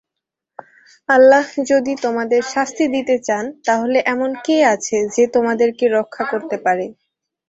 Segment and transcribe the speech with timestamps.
[1.09, 6.85] আল্লাহ যদি তোমাদের শাস্তি দিতে চান তাহলে এমন কে আছে, যে তোমাদেরকে রক্ষা করতে পারে?